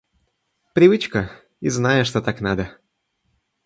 Привычка, 0.73 1.29
и 1.59 1.69
знаешь, 1.69 2.07
что 2.07 2.23
так 2.23 2.41
надо. 2.41 2.75